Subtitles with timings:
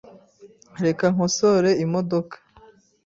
[0.85, 2.35] Reka nkosore imodoka.